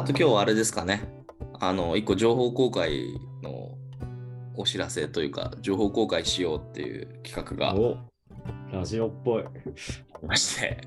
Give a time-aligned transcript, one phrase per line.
[0.00, 1.02] あと今日はあれですかね。
[1.60, 3.76] あの、一個情報公開の
[4.56, 7.98] お知らせというか、情報公開しようっていう企画がお
[8.72, 9.44] ラジオっぽい。
[10.26, 10.80] まして、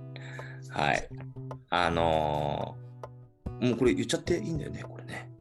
[0.72, 1.08] はい。
[1.70, 5.32] あのーもうこれ言っちゃっていいんだよね、これね。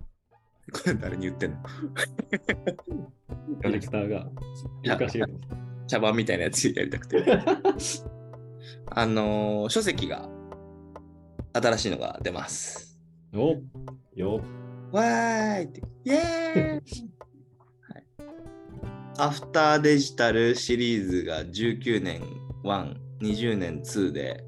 [0.70, 1.57] これ誰に言ってんの？
[3.62, 4.26] ディレクターが
[5.86, 7.25] 茶番みたいなやつやりたくて。
[8.90, 10.29] あのー書籍が
[11.54, 12.91] 新しいのが出ます。
[13.35, 13.57] お
[14.14, 14.43] よ
[14.93, 17.11] わーいって、イエーイ、
[17.89, 18.05] はい、
[19.17, 22.22] アフターデジタルシリーズが19年
[22.63, 24.45] 1、20年2で、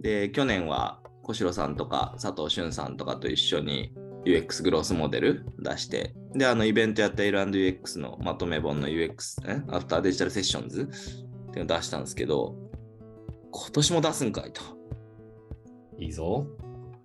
[0.00, 3.94] で、去年は小城さんとか佐藤俊さんとかと一緒に
[4.24, 12.56] UX グロースモデル出して、で、あのイベントやった L&UX のまとめ本の UX、ね、アフターデジタルセッションズっていうのを出したんですけど、
[13.52, 14.62] 今年も出すんかいと。
[15.96, 16.44] いいぞ。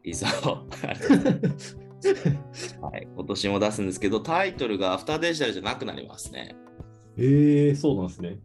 [0.06, 0.28] いざ。
[2.82, 6.56] はい、今年も出すんですけど、タイトルがアフターデジタルじゃなくなりますね。
[7.18, 8.40] ええー、そうなんですね。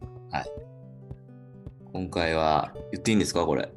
[1.93, 3.71] 今回は言っていいんですか、これ？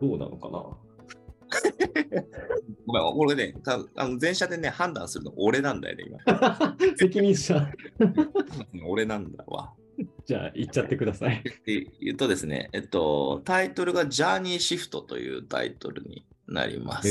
[0.00, 0.62] どうなのかな？
[2.86, 6.76] ごめん、これね、たあの前者でね、判断するの俺なんだよね、今。
[6.96, 7.72] 責任者。
[8.86, 9.72] 俺なんだわ。
[10.26, 11.42] じゃあ、言っちゃってください。
[11.64, 17.08] で言うとですね、えっと、タイトルがジャーニーシフトというタイトルになります。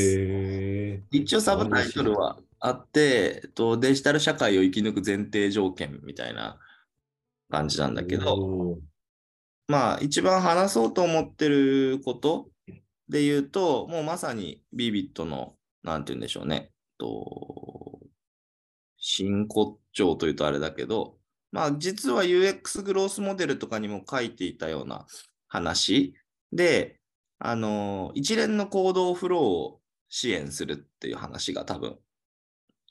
[1.11, 6.59] 一応サブタイトルはあって、えっと、デジタル社会を生き抜く前提条件みたいな
[7.49, 8.79] 感じなんだけど、
[9.67, 12.49] まあ一番話そうと思ってること
[13.07, 17.99] で言うと、もうまさにビビットの、なんて言うんでしょうね、と
[18.97, 21.18] 真骨頂というとあれだけど、
[21.51, 25.05] まあ実は UX グロースモデルとかにも書いていたような
[25.47, 26.13] 話
[26.51, 26.99] で、
[27.39, 31.97] あの、一連の行動フローを支援するっていう話が多分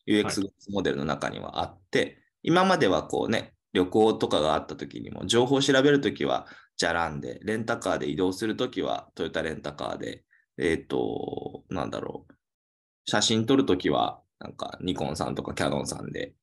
[0.06, 6.46] UX グロースモデルの中にはあって、今まではこうね、旅行とかがあった時にも情報を調べるときは
[6.78, 10.24] じゃらんで、レンタカーで移動するときはトヨタレンタカーで、
[10.56, 12.34] えっ、と、なんだろう。
[13.04, 16.34] 写真撮るときは、なんかニコンさんとかキャノンさんで、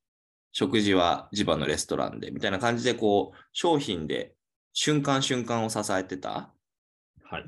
[0.58, 4.34] 食事は地場のレストランで、みたいな感じで、こう、商品で
[4.72, 6.50] 瞬間瞬間を支えてた。
[7.24, 7.44] はい。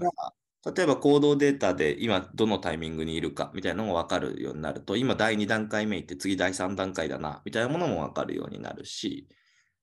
[0.77, 9.27] 例えば行動データで今どのタイミングにいるかみたいなのが分かるようになると、今第2段階目行って次第3段階だな、みたいなものも分かるようになるし、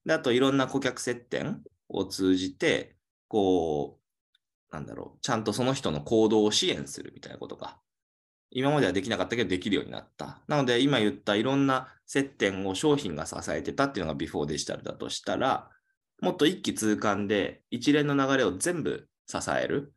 [0.05, 2.95] であといろんな顧客接点を通じて、
[3.27, 3.99] こ
[4.69, 7.79] う、なんだろう、ちゃんとその人の行動を支援するみたいなことが、
[8.51, 10.43] 今まではできなかったけどできるようになった。
[10.47, 15.69] なので今言ったいろんな接点を商品が支えてたっていうのがビフォーデジタルだとしたら、
[16.21, 19.93] もっと一気通貫で一連の流れを全部支える。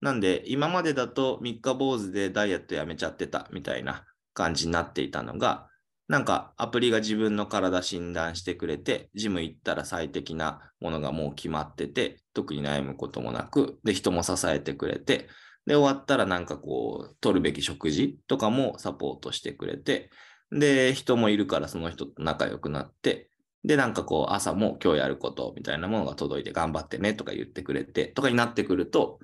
[0.00, 5.68] なんで今までだと三日坊主でダイエットやめちゃってたみたいな感じになっていたのが、
[6.06, 15.28] なんかアプリが自分の体診断してくれて、ジム行ったら最適なものがもう決まってて、特に悩むこともなく、で、人も支えてくれて、
[15.66, 20.10] で、終わったらなんかこう、取るべき食事とかもサポートしてくれて、
[20.54, 23.28] で、人もいるからその人と仲良くなって、
[23.64, 29.18] で、なんかこう、朝も今日やることみたいなものが届いて頑張ってねとか言ってくれて、とかになってくると、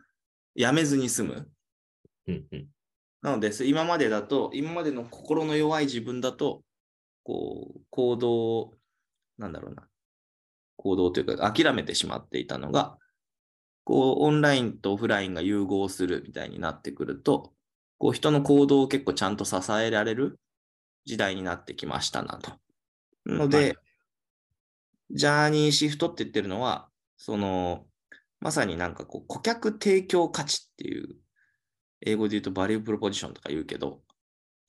[0.54, 1.48] やめずに済む。
[2.26, 2.66] うんうん。
[3.22, 6.62] なので、す今までだと、今までの心の弱い自分だと、
[7.22, 8.74] こう、行動、
[9.38, 9.86] なんだろうな、
[10.76, 12.98] 行動というか、諦めてしまっていたのが、
[13.84, 17.52] こう、オンラインとオフラインが融合するみたいになってくると、
[17.98, 20.40] こう、人の行動を結構ちゃんと支えられる
[21.04, 22.52] 時代になってきましたなと。
[23.26, 23.76] ので、はい
[25.12, 27.84] ジャーニーシフトって言ってるのは、その、
[28.38, 31.16] まさになんかこう、顧客提供価値っていう、
[32.00, 34.02] 英語で言うとバリュープロポジションとか言うけど、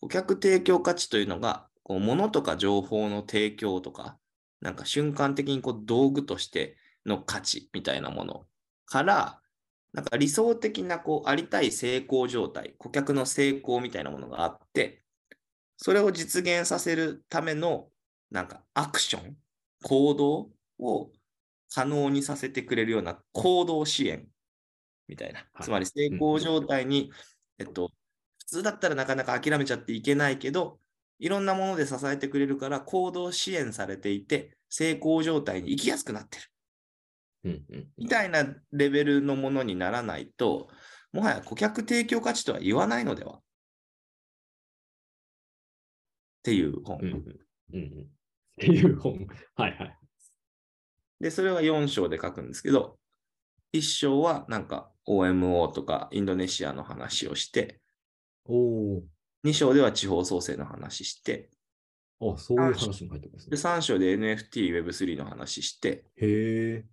[0.02, 4.18] 顧客提供価値というのが、こう物とか情報の提供とか、
[4.62, 6.76] なんか瞬間的にこう道具として
[7.06, 8.46] の価値みたいなもの
[8.86, 9.40] から、
[9.94, 15.01] なんか理想的なこうありたい成功状態、顧客の成功みたいなものがあって、
[15.82, 17.88] それを実現させるための
[18.30, 19.36] なんかアクション、
[19.84, 21.12] 行動を
[21.74, 24.28] 可能にさせてくれるような行動支援
[25.08, 25.40] みたいな。
[25.40, 27.12] はいつまり成功状態に、
[27.58, 27.90] えっと、
[28.38, 30.80] 普通だったらなかなか諦めちゃっていけないけど、
[31.18, 36.44] いろんなもので支えてくれるから行動支援されていて、成功状態に行きやすくなってる。
[37.44, 37.88] うんうん。
[37.98, 40.70] みたいなレベルのものにならないと、
[41.12, 43.40] もはや顧客提供価値とは言わないのでは
[46.42, 47.00] っていう本。
[47.02, 47.26] うん
[47.74, 48.02] うん。
[48.02, 48.08] っ
[48.58, 49.28] ていう本。
[49.56, 49.98] はいはい。
[51.20, 53.00] で、それは4章で書くんですけど、
[53.74, 57.80] 1章はなんか OMO とかインドネシアの話をして、
[58.46, 59.04] おお。
[59.46, 61.50] 2章では地方創生の話して、
[62.20, 63.62] あ、そういう話も入ってますでね。
[63.62, 66.86] 3章で NFT、Web3 の話して、へえ。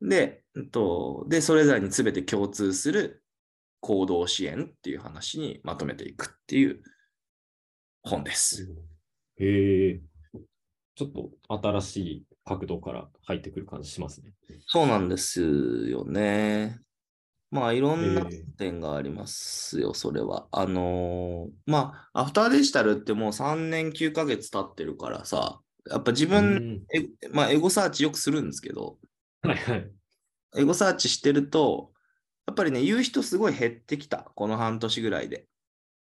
[0.00, 3.22] で、うんと、で、それぞれに全て共通する
[3.80, 6.82] 行動支援っていう話にまとめていくっていう
[8.02, 8.68] 本です。
[9.36, 10.00] へえ。
[10.94, 11.30] ちょっと
[11.62, 14.32] 新しい角度から入ってくる感じしますね。
[14.66, 15.40] そうなんです
[15.88, 16.80] よね。
[17.50, 20.48] まあ、いろんなええ点がありますよ、それは。
[20.52, 25.60] あのーまあ、アフターデジタルってもう3年9ヶ月経ってるからさ、
[25.90, 26.82] やっぱ自う分、
[27.32, 28.98] まあ、エゴサーチよくするんですけど、
[29.42, 29.92] はいはい。
[30.56, 31.92] エゴサーチしてると、
[32.46, 35.46] やっぱりね、言う人すごい減ってきた、この半年ぐらいで。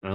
[0.02, 0.08] あ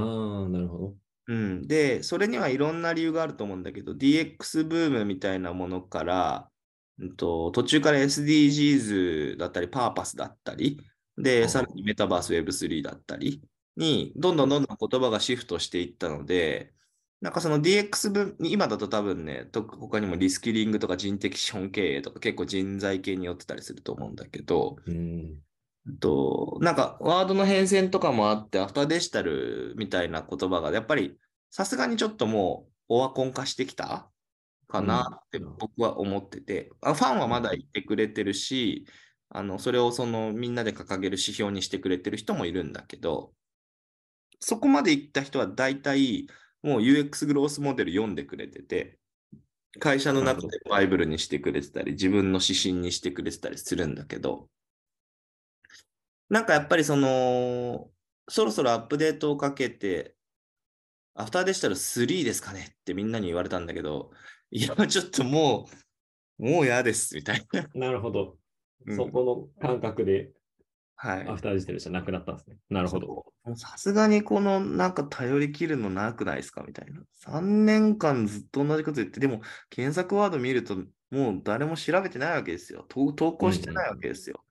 [0.45, 0.95] あ、なるほど。
[1.29, 6.49] うん、で、それにはいろんな理由があると思うんだけど、DX ブームみたいなものから、
[6.97, 10.81] うんと、途中から SDGs だったり、パーパスだったり、
[11.17, 13.43] で、うんさらにメタバース Web3 だったり
[13.75, 16.73] に、どんどんどんどん言葉がシフトしていったので、
[17.21, 25.43] なんかその DX 分、今だと多分ね、と他にもリスキリングとか人的資本経営とか結構人材系によってたりすると思うんだけど、うん。
[25.97, 31.17] と、なんかワードの変遷とかもあって、アフターデジタルみたいな言葉がやっぱり
[31.49, 34.09] さすがにちょっともうオワコン化してきた？
[34.67, 38.85] かなってうん僕は思ってて、あファンはまだ言ってくれてるし、
[39.29, 43.33] あのそれをそのみんなで掲げる指標にしてくれてる人もいるんだけど、
[44.39, 46.27] そこまで行った人は大体
[46.61, 48.99] もう UX グロースモデル読んでくれてて、
[49.79, 54.49] 会社の中でバイブルにしてくれてたり、自分の指針にしてくれてたりするんだけど、
[56.29, 57.89] なんかやっぱりその、
[58.27, 60.15] そろそろアップデートをかけて、
[61.15, 64.11] アフターデジタル3ですかねってみんなに言われたんだけど、
[64.51, 65.67] いや、ちょっとも
[66.39, 67.67] う、もう嫌です、みたいな。
[67.73, 68.37] なるほど。
[68.85, 70.31] うんそこの感覚で
[71.01, 71.27] はい。
[71.29, 72.57] アフターデジタルじゃなくなったんですね。
[72.69, 73.25] なるほど。
[73.55, 77.01] さすがにこのなんか頼り切るのなくないですかみたいな。
[77.25, 79.39] 3年間ずっと同じこと言って、でも
[79.69, 80.75] 検索ワード見ると
[81.09, 82.85] もう誰も調べてないわけですよ。
[82.89, 84.43] 投投稿してないわけですよ。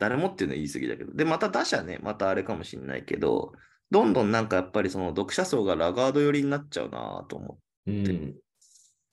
[0.00, 1.12] 誰もっていうのは言い過ぎだけど。
[1.12, 3.52] で、また打者ね、またあれかもしれないけど、
[3.90, 8.06] どんどんなんかやっぱりその読者層がラガード寄りになっちゃうなと思うん。
[8.06, 8.34] う。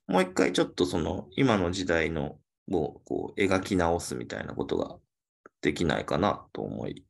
[0.07, 2.39] もう一回ちょっとその今の時代の
[2.72, 4.98] をこう描き直すみたいなことが
[5.62, 7.06] できないかなと思い。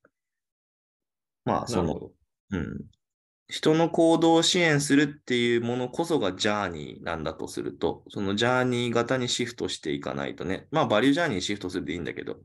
[1.46, 2.10] まあその。
[2.52, 2.86] うん。
[3.50, 12.40] 人の行動を支援するっていうものこそがジャーニーなんだとすると、そのジャーニー型にシフトしていかないとね、まあバリュージャーニーにシフトするでいいんだけど、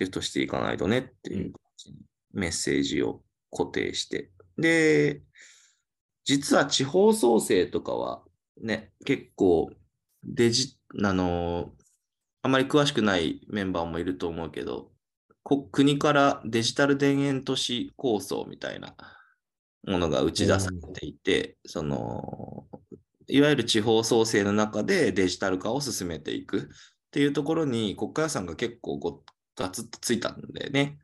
[0.00, 1.52] シフトしていかないとねっていう
[2.32, 4.30] メッセージを固定して。
[4.58, 5.22] で、
[6.24, 8.22] 実は地方創生とかは
[8.60, 9.70] ね、結構
[10.24, 11.72] デジ、あの、
[12.42, 14.90] あまり詳しくないメンバーもいると思うけど、
[15.42, 18.94] こ国からデジタル田園都市構想みたいな
[19.86, 22.66] ものが打ち出されていて、その、
[23.28, 26.62] いわゆる地方創生の中でデジタル化を進めていくっ
[27.10, 29.22] ていうところに国家予算が結構ご
[29.56, 30.98] ガツッとついたんだよね。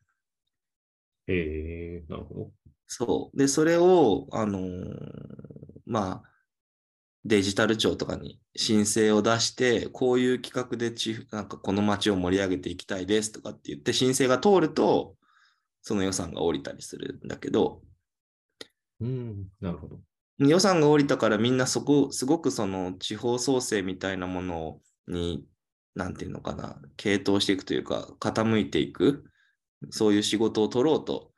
[1.27, 2.53] へえなるほど。
[2.87, 3.37] そう。
[3.37, 6.31] で、それを、あのーまあ、
[7.25, 15.17] デジタル庁とかに申請を出して、こういう企画でち、なんかこの街を盛り上げていきたいですとかって言って申請が通ると、
[15.83, 17.83] その予算が下りたりするんだけど、
[19.01, 19.49] うん。
[19.61, 20.01] なるほど。
[20.39, 25.47] 予算が下りたからみんなそこ、すごくその地方創生みたいなものに、
[25.99, 29.25] なんていうのかな、傾倒していくというか、傾いていく、
[29.91, 31.33] そういう仕事を取ろうと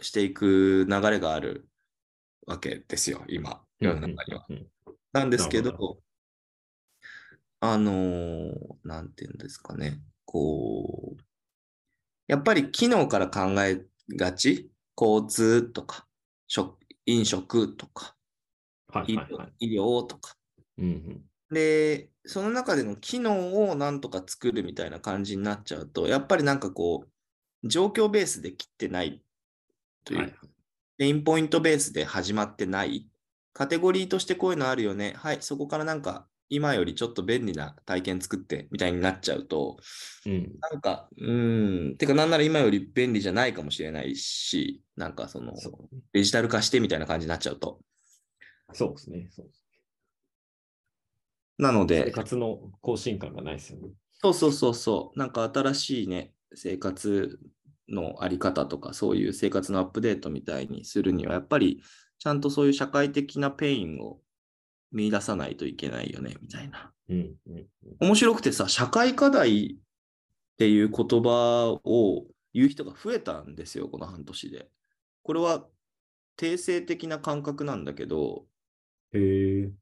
[0.00, 1.68] していく流れがある
[2.46, 4.46] わけですよ、今、世の中には。
[4.48, 4.66] うんうん
[5.12, 5.98] なんですけなるど、
[7.58, 8.52] あのー
[8.84, 11.22] なんていうんですかね、こう、
[12.28, 13.84] やっぱり機能から考え
[14.16, 16.06] がち、交通とか、
[16.46, 18.14] 食飲食とか、
[18.88, 19.66] 医療はいはいはい。
[19.66, 20.36] 医療とか。
[20.78, 21.29] うんうん。
[21.50, 27.06] で、その中での機能をなんとか作るみたいな感じになっちゃうと、やっぱりなんかこ
[27.62, 29.22] う、状況ベースで切ってない
[30.04, 30.34] というはい
[30.98, 33.08] ペインポイントベースで始まってない。
[33.54, 35.14] カテゴリーとしてこういうのあるよね。
[35.16, 39.78] はい、そこからなんか今よりちょっと便利な体験作ってみたいになっちゃうと、
[40.26, 40.52] うん。
[40.60, 45.54] なんか、うーん、てかなんなら今より便利じゃないかもしれないし、なんかその
[46.12, 47.80] デジタル化してみたいな感じになっちゃうと。
[48.74, 49.28] そうですね。
[49.30, 49.59] そうです
[51.60, 53.90] なの生で、活の更新感がないですよね。
[54.22, 57.38] そうそうそうそう、なんか新しいね、生活
[57.88, 61.82] のあり方とか、そういう生活のアップデートみたいにするには、やっぱり
[62.18, 64.20] ちゃんとそういう社会的なペインを
[64.92, 66.92] 見出さないといけないよね、みたいな。
[67.08, 67.66] うんうん
[67.98, 74.70] 面白くてさ、社会課題っていう言葉を言う人が増えたんですよ、この半年で。
[75.22, 75.66] これは
[76.36, 78.46] 定性的な感覚なんだけど。
[79.12, 79.74] 企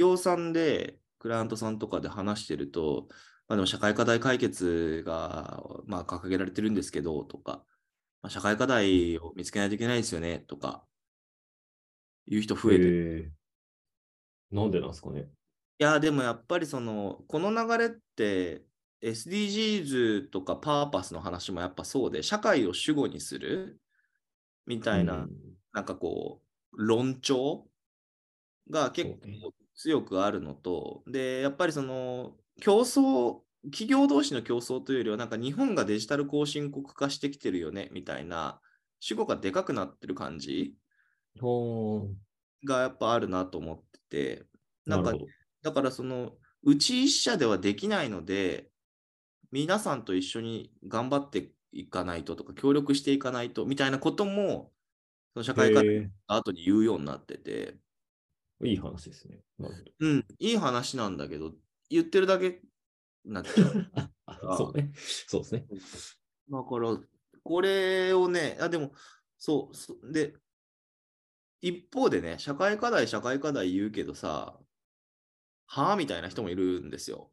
[0.00, 3.06] 業さんで、クライアントさんとかで話してると、
[3.48, 7.64] まあ、でも社会課題解決が、まあ、掲げられてるんですけど、とか、
[8.20, 10.84] まあ、社会課題を見つけないといけないですよね、とか、
[12.26, 13.32] いう人増えてる。
[14.52, 15.22] なんでなんですかね。
[15.22, 18.62] いや、でもやっぱりその、この流れって、
[19.00, 23.80] SDGs とかパーパスの話もやっぱそうで、社会を主語にする
[24.66, 25.30] みたいな、うん
[25.72, 27.66] なんかこう、論調
[28.68, 38.60] が結構強くあるのと、で、やっぱりその、競争、企業同士の競争というよりは、なんか日本がデジタル後進国化してきてるよね、みたいな、
[39.00, 40.76] 主語がでかくなってる感じ
[42.64, 44.46] がやっぱあるなと思ってて、
[44.86, 45.30] なんるほど。
[45.62, 48.70] だからその、うち一社ではできないので、
[49.52, 54.74] 皆さんと一緒に頑張っていかないととか、協力していかないとみたいなことも、
[55.34, 57.83] その社会科のへ後に言うようになってて、え。
[58.62, 59.40] いい話ですね。
[60.00, 61.52] うん、いい話なんだけど、
[61.90, 62.60] 言ってるだけ
[63.24, 63.90] になっちゃう。
[64.26, 64.92] あそうね。
[64.96, 65.66] そうですね。
[66.50, 66.98] だから、
[67.42, 68.92] これをね、あ、でも、
[69.38, 70.34] そう、そで、
[71.60, 74.58] 一方でね、社会課題、社会課題言うけどさ、
[75.66, 77.30] はあみたいな人もいるんですよ。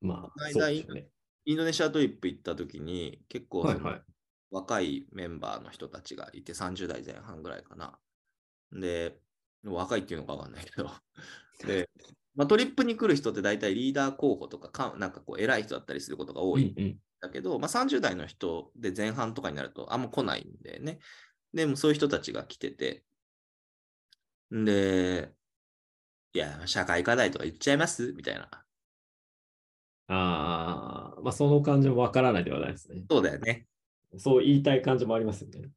[0.00, 1.08] まあ、この間そうですよね。
[1.46, 4.02] インドネシアトリップ行った時に、結構はいはい。
[4.50, 7.98] 若いメンバーの人たちがいて、30代前半ぐらいかな。
[8.72, 9.18] で、
[9.64, 10.90] 若いっていうのかわかんないけど。
[11.66, 11.90] で、
[12.34, 16.98] まあ、トリップに来る人って大体リーダー候補とかか、なんかこう偉い人だったりすることが多いんうんうん。
[17.20, 21.00] だけど、まあ、30代の人で前半とかになるとあんま来ないんでね。
[21.52, 23.04] でもそういう人たちが来てて、
[24.50, 25.32] で、
[26.32, 28.12] いや、社会課題とか言っちゃいます？
[28.12, 28.48] みたいな。
[30.08, 33.04] ああ、まあその感じもわからないではないですね。
[33.08, 33.66] そうだよね。
[34.18, 35.70] そう言いたい感じもありますよね。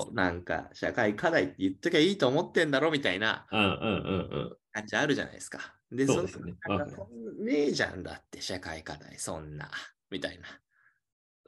[0.00, 4.56] そう、なんか、社会課題って言っときゃいいと思ってんだろみたいなうんうんうんうん。
[4.72, 5.76] 感じあるじゃないですか。
[5.90, 6.54] で、そうですね
[7.38, 9.70] ねえじゃんだって、社会課題、そんな、
[10.10, 10.46] みたいな。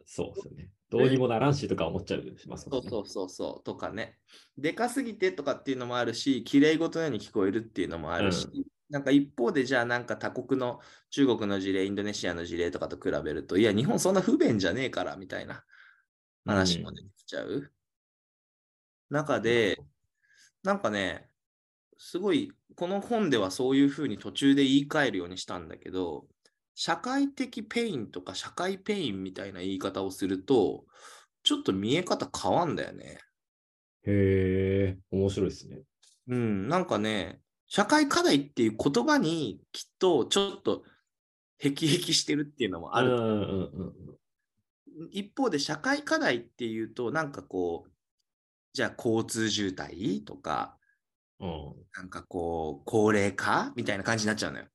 [0.07, 0.71] そうですよね。
[0.91, 2.71] どうにもならんしとか思っちゃうしますね。
[2.71, 4.19] そうそうそうそう、とかね。
[4.57, 8.47] でかすぎてとかっていうのもあるし、綺麗事のように聞こえるっていうのもあるし、
[8.91, 15.65] なんか一方でじゃあなんか他国の中国の事例、インドネシアの事例とかと比べると、いや、日本そんな不便じゃねえからみたいな
[16.45, 17.74] 話も出てきちゃう。
[19.15, 19.81] 中で、
[20.65, 21.31] なんかね、
[21.97, 26.27] すごい、この本ではそういうふうに途中で言い換えるようにしたんだけど、
[26.75, 30.85] 社会的ペインとか社会ペインみたいな言い方をすると、
[31.45, 33.21] ちょっと見え方変わんだよね。
[34.07, 35.83] へえ、面白いですね。
[36.27, 40.83] うん、なんかね、社会課題っていう言葉にきっとちょっと
[41.59, 43.71] 辟易してるっていうのもある。
[45.11, 47.94] 一方で社会課題っていうと、なんかこう、
[48.75, 50.25] じゃあ交通渋滞？
[50.25, 50.77] とか、
[51.41, 53.73] うんなんかこう、高齢化？
[53.77, 54.67] みたいな感じになっちゃうのよ。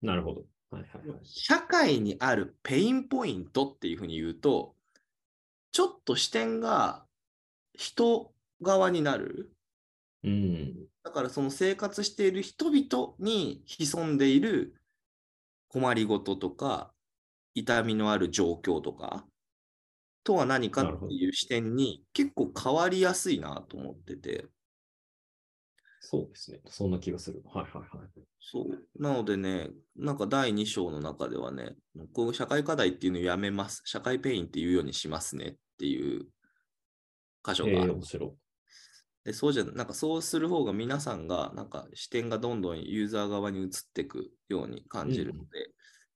[0.00, 0.44] なるほど。
[0.70, 1.18] はいはいはい。
[1.24, 4.76] 社会にあるペインポイントっていうふうに言うと、
[5.72, 7.04] ちょっと視点が
[7.72, 8.32] 人
[8.62, 9.50] 側になる。
[10.22, 10.86] うん。
[11.02, 14.76] だからその生活している人々に潜んでいる
[15.68, 16.92] 困りごととか、
[17.54, 19.26] 痛みのある状況とか、
[20.24, 24.46] とは何かっていう視点に結構変わりやすいなと思ってて。
[26.00, 26.60] そうですね。
[26.66, 27.42] そんな気がする。
[27.46, 28.08] はいはいはい。
[28.40, 29.02] そう。
[29.02, 31.76] なのでね、なんか第2章の中ではね、
[32.12, 33.82] こう社会課題っていうのをやめます。
[33.84, 36.26] 社会ペインっていうようにしますねっていう
[37.42, 37.92] 箇所ええがある。
[37.94, 38.30] 面白い。
[39.24, 45.70] でそうじゃ、なんかそうする方が皆さんが、なんか視点がどんどんユーザー側に移っていくように感じるので、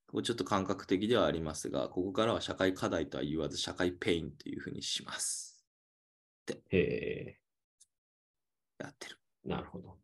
[0.09, 5.67] こうちょっと感覚的ではありますが、ここからは社会課題とは言わず社会ペインというふうにします。
[6.71, 7.38] へえ、
[8.79, 9.19] やってる。
[9.45, 9.99] なるほど。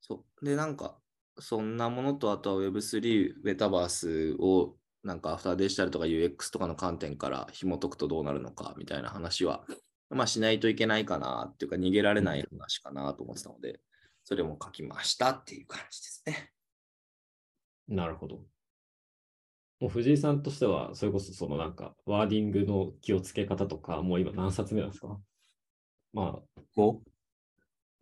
[0.00, 0.44] そう。
[0.44, 1.00] で、なんか、
[1.38, 9.64] そんなものと、あとは Web3、メタバースを、なんかアフターデジタルとか UX とかの観点から紐解くとどうなるのかみたいな話は、
[10.10, 13.80] まあしないといけないかなっていうか、逃げられない話かなと思ってたので、
[14.24, 16.52] それも書きましたっていう感じですね。
[17.88, 18.44] なるほど。
[19.80, 25.18] もう藤井さんとしては、それこそそのなんか、ワーディングの気をつけ方とか、もう今何冊目なんですか？
[26.12, 26.98] まあ、5?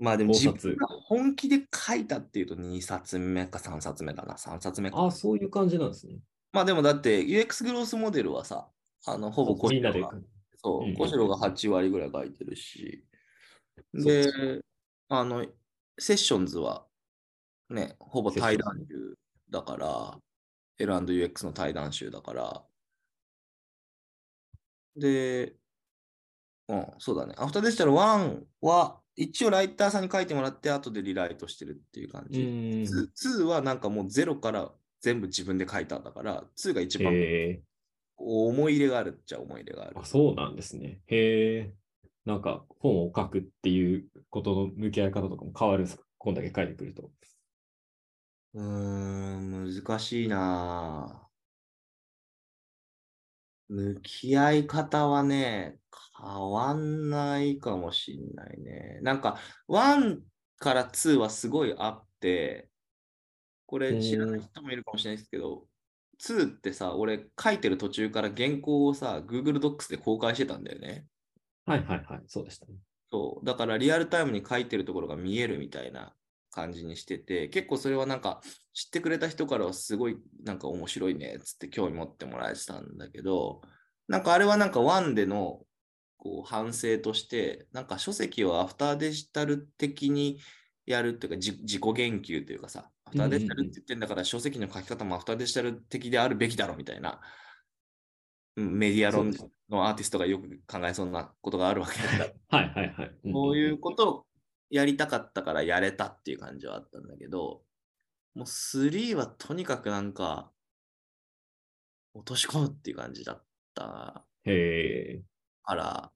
[0.00, 4.99] まあでも5自冊分が本気で書いたっていうと2冊目か3冊目だな、3冊目か。
[4.99, 6.18] ああ、そういう感じなんですね。
[6.52, 8.68] まあでもだって UX グロースモデルはさ、
[9.06, 10.00] あのほぼそうみんなで。
[10.00, 10.11] が
[10.56, 13.04] そう小城が8割ぐらい書いてるし、
[13.94, 14.30] でそ、
[15.08, 15.47] あの、
[15.99, 16.85] セッションズは
[17.70, 19.16] ね、ほぼ対談集
[19.50, 20.18] だから、
[20.78, 22.64] L&UX の対談集だから、
[24.97, 25.54] で、
[26.68, 27.35] うん、そうだね。
[27.38, 32.42] アフターデジタル1は、一応ライターさんに書いてもらって、後でリライトしてるっていう感じ。
[32.42, 32.44] ん。
[32.82, 33.08] 2,
[33.40, 34.70] 2はなんかもうゼロから
[35.00, 37.12] 全部自分で書いたんだから、2が一番。
[38.20, 40.04] 思い入れがあるっちゃ思い入れがあるあ、。
[40.04, 41.00] そうなんですね。
[41.06, 41.75] へえ。
[42.25, 46.04] なんか本を書くっていうことの向き合い方とかも変わるんですか？
[46.18, 47.11] こんだけ書いてくると。
[48.54, 49.27] うーん、
[49.75, 51.28] 難しいなぁ
[53.68, 55.78] 向き合い方はね、
[56.18, 58.98] 変わんないかもしんないね。
[59.02, 60.22] なんか、1
[60.58, 62.70] から2はすごいあって、
[63.66, 65.66] これ知らない人もいるかもしれないですけど、
[66.18, 71.06] 2ってさ、俺書いてる途中から原稿をさ、Google Docs で公開してたんだよね。
[71.66, 72.22] はいはいはい。
[72.26, 72.72] そうでしたね。
[73.10, 73.44] そう。
[73.44, 76.14] だからリアルタイムに書いてるところが見えるみたいな
[76.58, 78.40] 感じにしてて、結構それはなんか
[78.72, 83.60] 知ってくれた人からはすごいなんか面白いねっつって興味持ってもらえてたんだけど、
[84.08, 85.60] なんかあれはなんかワンでの
[86.16, 90.40] こう反省として、なんか書籍をアフターデジタル的に
[90.84, 97.20] やるっていうか、じ自己言及というかさ、アフターデジタルって言ってんだから書籍の書き方もアフターデジタル的であるべきだろみたいな、
[98.56, 99.32] うんメディア論
[99.70, 102.58] のアーティストがよく考えそうなことがあるわけだから。
[102.58, 103.28] はいはいはい。
[103.28, 104.26] んこういうことを
[104.70, 107.64] やりたかったからやれたっていう感じはあったんだけど、
[108.34, 110.52] もう3はとにかくなんか、
[112.12, 115.25] 落とし込むっていう感じだったへえ。
[115.62, 116.12] から、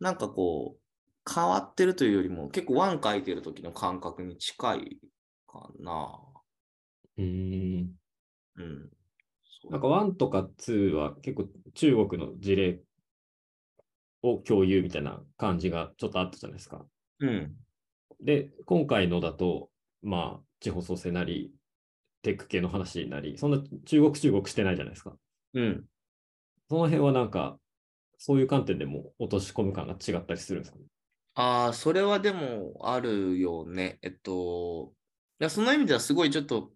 [0.00, 5.00] なんかこう、変わってるというよりも、結構1書いてる時の感覚に近い
[5.48, 6.20] かな。
[7.18, 7.98] うーん。
[8.56, 8.90] うん。
[9.70, 12.82] なんか1とか2は結構中国の事例
[14.22, 16.86] を共有みたいな感じがちょっとあったじゃないですか。
[17.20, 17.58] うん。
[18.20, 19.70] で、今回のだと、
[20.02, 21.54] まあ、地方創生なり、
[22.22, 25.16] テック系の話なり、そんな中国中国してないじゃないですか。
[25.54, 25.88] うん。
[26.70, 27.58] その辺はなんか、
[28.18, 30.86] そういう観点でも落とし込む感が違ったりするんですかね？
[31.34, 33.98] ああ、それはでもあるよね。
[34.02, 34.94] えっと、
[35.40, 36.72] いや、その意味ではすごいちょっと、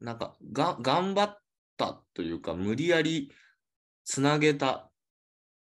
[0.00, 1.38] なんか、が、頑張っ
[1.76, 3.32] たというか、無理やり
[4.04, 4.92] つなげた。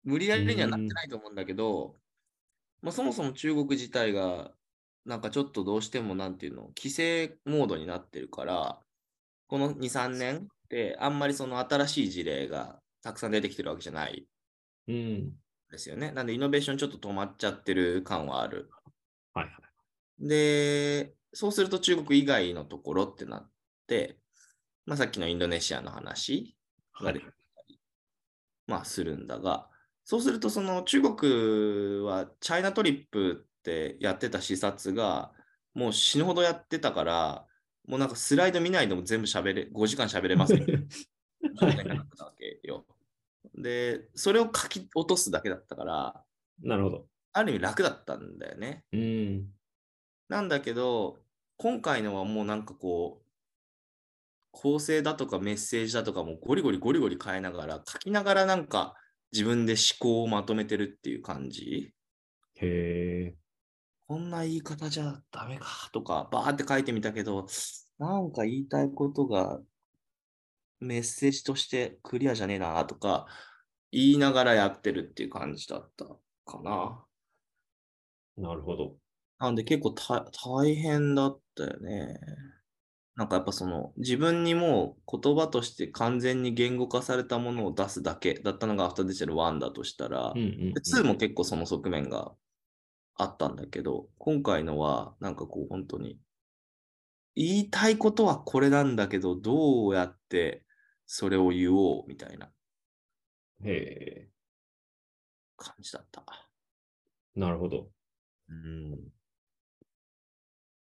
[0.04, 1.96] 無理やりにはなってないと思うんだけど、
[2.82, 4.56] まあ、そもそも中国自体が、
[5.04, 8.80] なんかちょっとどうしても、なんていうの、規制モードになってるから、
[9.46, 14.26] この2、3年って、あんまりその新しい事例がたくさん出てきてるわけじゃない
[14.88, 15.32] うん。
[15.70, 16.12] ですよね。
[16.12, 18.70] なんで、イノベーションちょっと止まっちゃってる感はある。
[19.34, 20.28] はいはい。
[20.28, 23.50] で、そうすると中国以外のところってなっ
[23.86, 24.18] て、
[24.86, 26.56] まあ、さっきのインドネシアの話
[27.00, 27.32] が出てきた
[27.68, 27.80] り、
[28.66, 29.68] まあ、するんだが、
[30.04, 35.32] そうするとその中国はチャイナトリップってやってた視察が
[35.74, 37.46] もう死ぬほどやってたから、
[37.86, 40.60] もうなんかスライド見ないでも全部喋れ、5時間喋れますよ。
[41.60, 42.86] 状態になったわけよ。
[43.54, 46.24] で、それを書き落とすだけだったから、
[46.62, 47.06] なるほど。
[47.32, 48.84] ある意味楽だったんだよね。
[48.92, 49.46] うん。
[50.28, 51.18] なんだけど、
[51.56, 53.26] 今回のはもうなんかこう、
[54.52, 58.94] 構成だとかメッセージだとかもゴリゴリゴリゴリ変えながら、書きながらなんか
[59.32, 61.92] 自分で思考をまとめてるっていう感じ。
[62.56, 63.39] へえ。
[64.10, 67.46] こんな言い方じゃダメかとか、バーって書いてみたけど、
[68.00, 69.60] なんか言いたいことが
[70.80, 73.28] メッセージとしてクリアじゃねえなとか、
[73.92, 76.06] 言いながらやってるっていう感じだった
[76.44, 77.04] かな。
[78.36, 78.96] なるほど。
[79.38, 82.18] なんで結構た大変だったよね。
[83.14, 90.74] なんかやっぱその自分にもう言葉として完全に言語化されたものを出すだけだったのがアフターデジタル1だとしたら、うんうん、うん。
[90.74, 92.32] で2も結構その側面が
[93.22, 96.18] あったんだけど、今回のはなんかこう本当に
[97.34, 100.64] 言いたいことはこれなんだけど、どうやって
[101.06, 102.50] それを言おうみたいな
[103.64, 104.28] へえ。
[105.56, 106.24] 感じだった。
[107.34, 107.90] なるほど。
[108.48, 108.90] うん。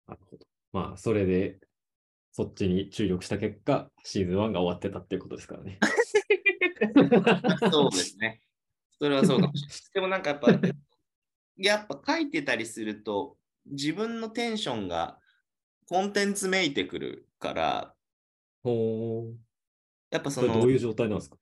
[0.07, 0.45] なるほど。
[0.73, 1.59] まあ、それで、
[2.31, 5.79] そっちに注力した結果、シーズン1が終わってたっていうことですからね。
[7.71, 8.41] そうですね。
[8.99, 9.79] それはそうかもしれない。
[9.93, 10.47] でもなんかやっぱ、
[11.57, 15.19] やっぱ書いてたりすると、自分のテンションが
[15.89, 17.93] コンテンツめいてくるから、
[18.63, 19.33] ほー。
[20.11, 21.37] やっぱその、どういう状態なんですか？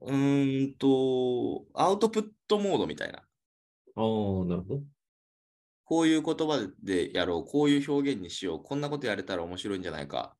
[0.00, 3.18] うーんと、アウトプットモードみたいな。
[3.18, 3.24] ああ、
[4.46, 4.82] なるほど。
[5.84, 10.36] こういう言葉でやろう、こういう表現にしよう、こんなことやれたら面白いんじゃないか、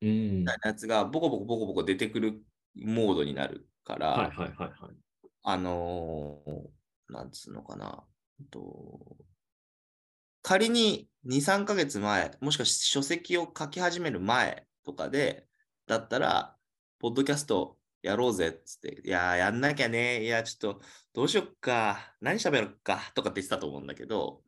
[0.00, 0.40] うん。
[0.40, 2.42] みたいなやつがボコボコボコボコ出てくる
[2.74, 4.96] モードになるから、はいはいはいはい。
[5.42, 6.62] あのー
[7.08, 8.04] なんつうのかな。
[8.50, 9.16] と
[10.42, 15.48] 仮に2、3ヶ月前、もしくは書籍を書き始める前とかで、
[15.88, 16.56] だったら、
[17.00, 20.80] ポッドキャストやろうぜっつって、いやー、やんなきゃね、いや、ちょっと、
[21.14, 24.42] どうしよっか、何喋ろっか、とかって言ってたと思うんだけど、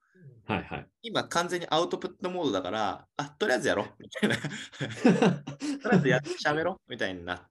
[0.46, 0.88] はいはい。
[1.02, 4.36] 今完全にアウトプットモードだから、あ、とりあえずやろう、みたいな。
[4.38, 7.50] とりあえずやって喋ろう、みたいになっ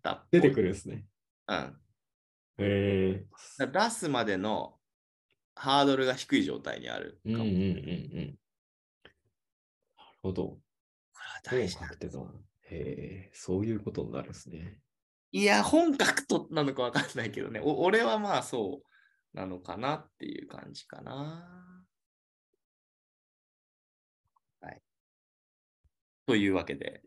[0.00, 0.26] た。
[0.30, 1.04] 出てくるんですね。
[1.48, 1.76] うん。
[2.58, 3.26] へえ
[3.58, 4.74] だから出すまでの
[5.54, 7.34] ハードルが低い状態にあるかも。
[7.36, 8.38] うんうんうんうん。
[9.96, 10.42] なるほど。
[10.44, 10.60] こ
[11.52, 12.32] れは大事なんだ本格的な。
[12.70, 14.80] へえ、そういうことになるんですね。
[15.32, 17.60] いや、本格となのかわかんないけどね。
[17.60, 18.82] お俺はまあそ
[19.34, 21.84] うなのかなっていう感じかな。
[24.60, 24.82] はい。
[26.26, 27.02] というわけで。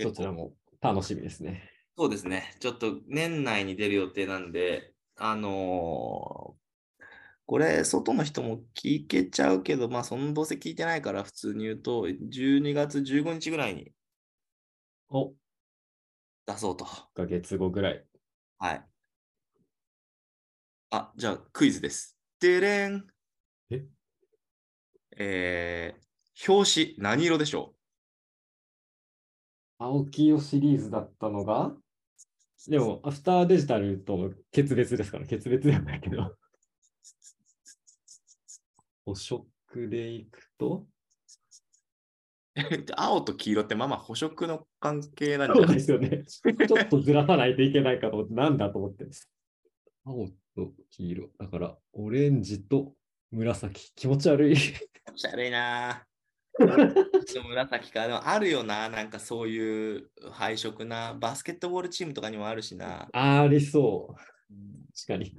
[0.00, 1.70] そちらも楽しみですね。
[1.98, 2.54] そうですね。
[2.60, 6.58] ちょっと年内に出る予定なんで、あのー
[7.46, 13.92] これ、外の人も聞けちゃうけど、まあ、そのどうせ聞いてないから、普通に言うと、12月15日ぐらいに
[15.10, 15.34] お、
[16.46, 16.84] 出そうと。
[16.84, 18.04] 1ヶ月後ぐらい。
[18.58, 18.88] はい。
[20.90, 22.18] あ、じゃあ、クイズです。
[22.40, 23.06] でれん。
[23.70, 23.86] え？
[25.16, 27.74] えー、表紙、何色でしょ
[29.78, 31.74] 青木よシリーズだったのが、
[32.68, 36.36] でも、アフターデジタルとの決別ですから、決別ではないけど。
[39.06, 39.46] 補色
[39.88, 40.86] でいくと、
[42.56, 42.60] う
[42.94, 45.74] 青と黄色ってまあまあ補色の関係なんじゃない？
[45.76, 46.24] ですよね。
[46.28, 49.06] ちょっとずらさないといけないかと思って、なんだと思って。
[50.04, 51.30] 青と黄色。
[51.38, 52.94] だから、オレンジと
[53.30, 53.92] 紫。
[53.94, 54.56] 気持ち悪い。
[55.10, 56.08] おしゃれいなぁ。
[57.34, 58.06] 紫か。
[58.06, 58.88] でもあるよな。
[58.88, 61.14] なんかそういう配色な。
[61.14, 63.08] バスケットボールチームとかにもあるしな。
[63.12, 64.14] ありそう。
[64.50, 65.34] うん確かに。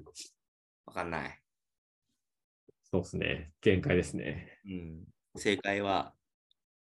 [0.85, 1.41] わかんない。
[2.91, 3.51] そうですね。
[3.61, 4.59] 限界ですね。
[4.65, 5.03] うん。
[5.35, 6.13] 正解は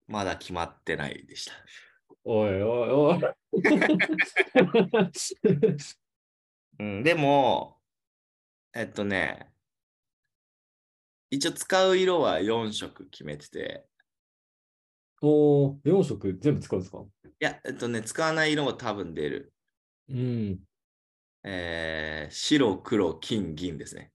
[0.07, 1.53] まだ決まってないでした。
[2.25, 3.21] おいおいおい。
[6.79, 7.79] うん、でも、
[8.75, 9.51] えっとね、
[11.31, 13.87] 一応使う色は4色決めてて、
[15.23, 17.05] おー、4色全部使うんですか？
[17.25, 19.53] いや、えっとね、使わない色も多分出る。
[20.09, 20.61] うん。
[21.45, 24.13] えー白、黒、金、銀ですね。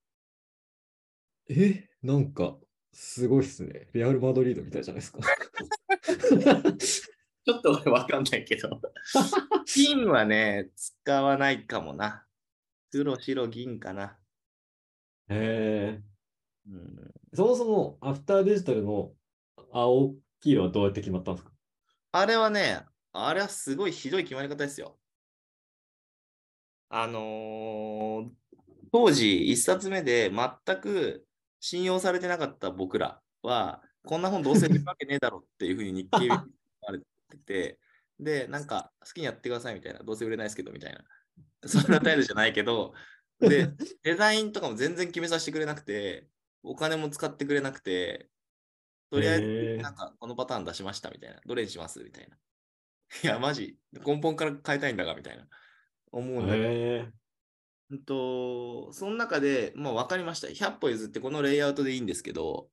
[1.50, 2.58] え、なんか、
[2.92, 3.90] すごいっすね。
[3.94, 5.20] レアル・マドリードみたいじゃないですか？
[7.46, 8.82] ちょっと俺わかんないけど。
[9.66, 12.26] 金はね、使わないかもな。
[12.92, 14.18] 黒、白、銀かな。
[15.30, 16.04] へえ。
[16.68, 19.14] うん、そもそも、アフターデジタルの
[19.72, 20.16] 青、
[20.46, 21.52] 黄色はどうやって決まったんですか？
[22.12, 22.82] あれはね、
[23.14, 25.00] あれはすごいひどい決まり方ですよ。
[26.90, 28.30] あのー
[28.92, 31.26] 当時一冊目で全く
[31.60, 36.46] 信用されてなかった僕らは、こんな本どうせ売るわけねえだろっていうふうに日経に言わ
[36.94, 37.80] れてて、
[38.20, 41.04] で、なんか好きにやってくださいみたいな、どうせ売れないですけどみたいな。
[41.68, 42.94] そんな態度じゃないけど、
[43.40, 43.70] で、
[44.04, 46.30] デザインとかも全然決めさせてくれなくて、
[46.64, 48.30] お金も使ってくれなくて、
[49.16, 51.40] とりあえへず、ーなんかこのパターン出しましたみたいな。
[51.46, 52.38] どれにしますみたいな。
[53.24, 55.48] いや、マジ、根本から変えたいんだが、みたいな。
[56.12, 56.62] 思うんだけ
[57.00, 57.12] ど。
[57.92, 60.48] うんと、その中で、まあ分かりました。
[60.48, 62.70] 100歩譲ってこのレイアウトでいいんですけど、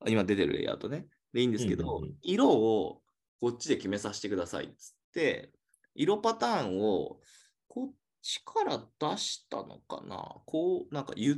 [0.00, 1.08] あ今出てるレイアウトね。
[1.32, 3.02] でいいんですけど、うんうんうん色を
[3.40, 5.52] こっちで決めさせてくださいっつって、
[5.94, 7.20] 色パターンを
[7.68, 11.36] こっちから出したのかなこう、なんか言っ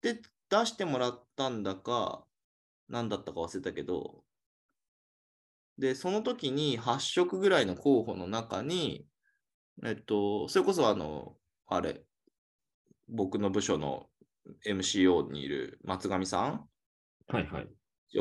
[0.00, 2.26] て出してもらったんだか、
[2.88, 4.24] 何だったか忘れたけど、
[5.78, 9.06] で、その時に8色ぐらいの候補の中に、
[9.84, 12.04] えっと、それこそあの、あれ、
[13.08, 14.06] 僕の部署の
[14.66, 16.68] MCO にいる松上さん、
[17.28, 17.68] はいはい。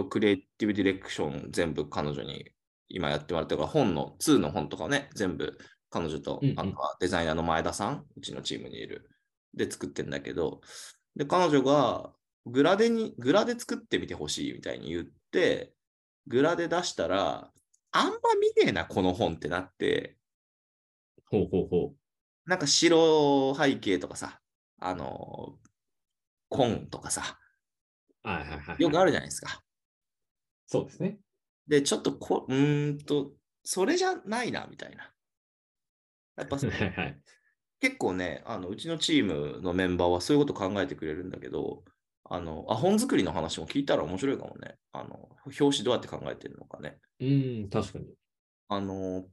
[0.10, 2.52] クリエイティブディレクション全部彼女に
[2.90, 5.58] 今やってもらってるから、本の、2の本とかをね、全部
[5.90, 9.10] 彼女とうんう、んあとはデザイナーの前田さん、うちのチームにいる、
[9.54, 10.62] で作ってんだけど、
[11.16, 12.14] で、彼女が
[12.46, 15.74] グラデに、グラで作ってみてほしいみたいに言って、
[16.28, 17.52] グラで出したら、
[17.92, 20.18] あんま見ねえな、この本ってなって、
[21.30, 21.94] ほうほうほ
[22.46, 24.42] なんか白背景とかさ、
[24.80, 25.58] あの、
[26.50, 27.40] 紺とかさ、
[28.24, 28.28] う。
[28.28, 28.82] はいはいはい。
[28.82, 29.62] よくあるじゃないですか。
[30.68, 31.20] そうですね。
[31.68, 33.32] で、ちょっとこ、うーんと、
[33.64, 35.14] それじゃないな、みたいな。
[36.36, 37.22] やっぱ はいはい。
[37.80, 41.84] 結構ね、あの、うちのチームのメンバーはそういうこと考えてくれるんだけど、
[42.26, 44.76] あの、あ、本作りの話も聞いたら面白いかもね。
[44.92, 47.00] あの、表紙どうやって考えてるのかね。
[47.20, 48.06] うん、確かに。
[48.70, 49.26] あの、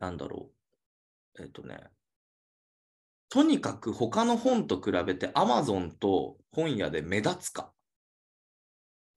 [0.00, 0.50] なんだろ
[1.38, 1.42] う。
[1.42, 1.78] えっとね、
[3.28, 7.72] とにかく他の本と比べて Amazon と本屋で目立つか。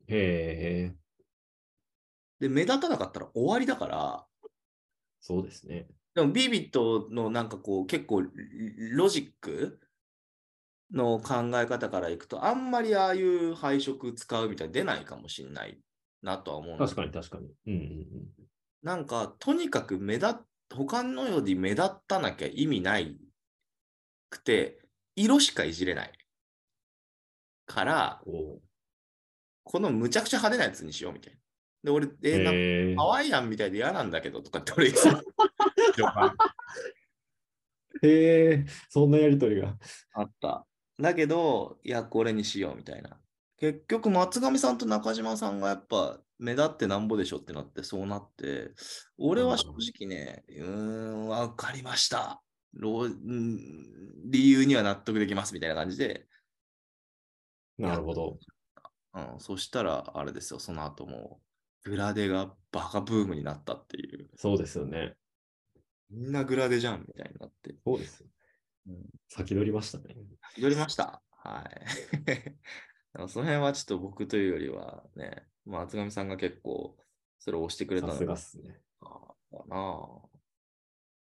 [0.08, 0.96] へえ、
[2.40, 4.26] で、目立たなかったら終わりだから、
[5.20, 5.88] そうですね。
[6.16, 8.24] でもビビットのなんかこう結構
[8.96, 9.80] ロジック
[10.94, 15.78] の考え方からいくとあんまりああいう配色使うみたいに出ないかもしれない
[16.22, 17.48] なとは思う確かに確かに。
[17.68, 18.08] うんうんうん。
[18.84, 20.34] なんかとにかく目立っ
[20.74, 23.18] 他のより目立たなきゃ意味ない
[24.30, 24.80] くて
[25.16, 26.12] 色しかいじれない
[27.66, 28.60] からお
[29.64, 31.40] このむちゃくちゃ派手なやつにしようみたいな。
[31.84, 35.24] で俺えーなハワイアンみたいで嫌なんだけどとかって俺言ってた
[38.04, 39.76] へえ、そんなやりとりが。
[40.14, 40.66] あった。
[41.00, 43.20] だけど、いや、これにしようみたいな。
[43.58, 48.74] 結局、松上さんと中島さんがやっぱ目立ってなんぼでしょってなって、そうなって、
[49.18, 52.42] 俺は正直ね、うーん、わかりました。
[52.74, 56.28] 理由には納得できますみたいな感じで、
[57.78, 58.38] なるほど。
[59.14, 61.42] うん、そしたら、あれですよ、その後も
[61.86, 65.16] う、グラデがバカブームになったっていう、そうですよね。
[66.10, 67.76] みんなグラデじゃんみたいになって。
[67.86, 68.30] そうですよ。
[68.88, 70.16] うん先取りましたね。
[70.56, 71.22] 取りました？
[71.32, 72.26] はい。
[72.26, 72.58] で
[73.20, 76.98] もその辺はちょっと僕というよりはね、松上さんが結構
[77.40, 78.80] それを押してくれたさすがっすね。
[79.68, 80.22] な。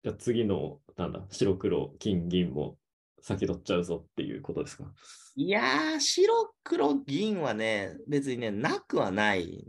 [0.03, 2.77] じゃあ次の、なんだ、白黒、金、銀も
[3.21, 4.93] 先取っちゃうぞっていうことですか？
[5.35, 9.65] いやー、白黒銀はね、別にね、なくはない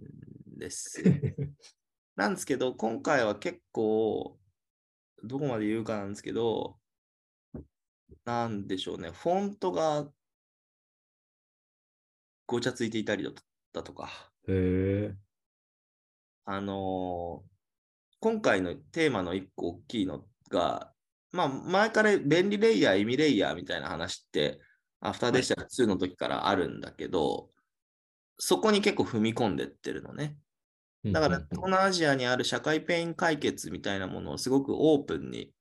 [0.56, 1.06] んですよ。
[2.16, 4.38] なんですけど、今回は結構、
[5.22, 6.78] どこまで言うかなんですけど、
[8.24, 10.08] なんでしょうね、フォントが
[12.46, 13.30] ごちゃついていたりだ
[13.72, 15.14] だとか、へえ。
[16.44, 17.54] あのー
[18.20, 20.90] 今回のテーマの一個大きいのが、
[21.30, 24.60] まあ、前から便利レイヤー、意味レイヤーみたいな話って、
[25.02, 27.50] アフターデッシャー2の時からあるんだけど、
[28.38, 30.38] そこに結構踏み込んでってるのね。
[31.04, 35.52] だから、東南アジアにある社会ペイン解決みたいなものをすごくオープンに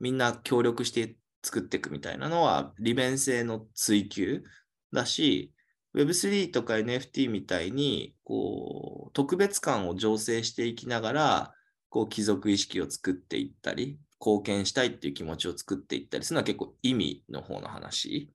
[0.00, 4.44] みんな協力して作っていくみたいなのは利便性の追求
[4.92, 5.52] だし、
[5.94, 11.54] Web3 とか NFT みたいにこう特別感を醸成していきながら
[11.88, 18.30] こう貴族意識を作っていったり、貢献したいっていう気持ちを作っていったりするのは結構意味の方の話。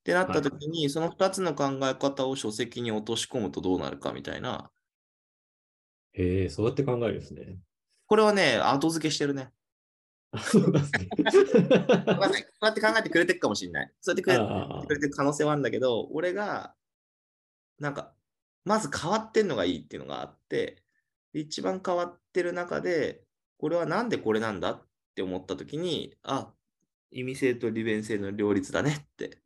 [0.00, 4.70] ってなった時に、その2つの考え方を書籍に落とし込むとどうなるかみたいな
[6.14, 7.58] へえ、そうやって考えるんですね。
[8.06, 9.50] これはね、後付けしてるね。
[10.34, 11.68] あ そうなんですね。
[11.68, 13.92] わかんないこうやって考えてくれてるかもしれない。
[14.00, 14.36] そうやってくれ
[14.86, 16.74] くれてる可能性はあるんだけど、俺が、
[17.78, 18.14] なんか、
[18.64, 20.82] まず変わってんのがいいっていうのがあって、
[21.32, 23.24] で一番変わってる中で、
[23.58, 26.52] これはなんでこれなんだって思ったときに、あ、
[27.10, 29.38] 意味性と利便性の両立だねって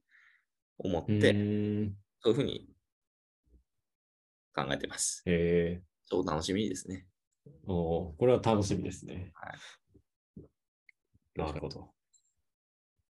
[0.79, 1.97] 思っうて、ーん。
[2.21, 2.69] そういうふうに
[4.55, 5.23] 考えてます。
[5.27, 5.83] へえ。
[6.07, 7.07] 超楽しみですね。
[7.67, 9.31] おーこれは楽しみですね。
[9.35, 9.53] は
[11.39, 11.89] なるほど。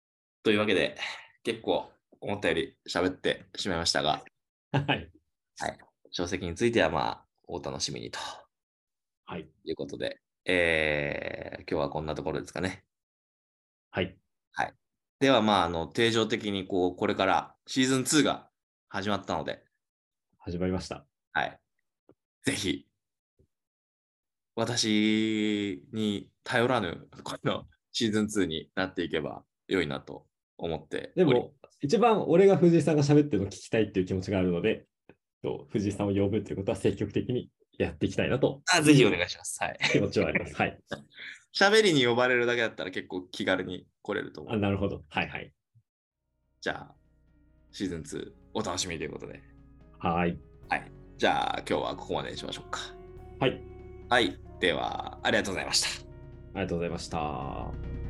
[0.44, 0.98] というわけで、
[1.44, 4.24] 結構思ったより喋ってしまいましたが、
[4.72, 5.12] はい。
[6.12, 8.20] 書籍についてはまあ、お楽しみにと
[9.26, 9.48] はい。
[9.64, 12.86] いうことで、えー今日はこんなところですかね。
[13.92, 14.18] はい。
[15.20, 18.52] では、まあ、あの、定常的に、こう、これからシーズン2が
[18.90, 19.64] 始まったので、
[20.40, 21.06] 始まりました。
[21.34, 21.60] はい。
[22.44, 22.88] ぜひ、
[24.56, 30.26] 私に頼らぬ、このシーズン2になっていけば良いなと
[30.58, 31.14] 思って。
[31.16, 34.86] でも、一番俺が藤井さんが喋ってるのを聞きたいっていう気持ちがあるので、
[35.42, 39.64] と藤井さんを呼ぶっていうことは積極的にやっていきたいなとあ、ぜひお願いします。
[39.64, 39.80] はい。
[39.94, 40.56] 気持ちはあります。
[40.56, 40.78] はい。
[41.58, 44.60] 喋りに呼ばれるだけだったら結構気軽に来れると思あ、う。
[44.60, 45.04] なるほど。
[45.08, 45.54] はいはい。
[46.60, 46.96] じゃあ、
[47.72, 49.42] シーズン2お楽しみということで。
[50.00, 50.38] はい。
[50.68, 50.92] はい。
[51.18, 52.82] じゃあ、今日はここまでにしましょうか。
[53.40, 53.62] はい。
[54.10, 54.38] はい。
[54.60, 56.05] では、ありがとうございました。
[56.56, 58.05] ありがとうございました。